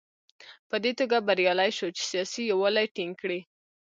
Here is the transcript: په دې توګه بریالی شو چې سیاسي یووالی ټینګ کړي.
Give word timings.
په 0.69 0.75
دې 0.83 0.91
توګه 0.99 1.17
بریالی 1.27 1.71
شو 1.77 1.87
چې 1.97 2.03
سیاسي 2.11 2.41
یووالی 2.51 2.85
ټینګ 2.95 3.13
کړي. 3.21 3.39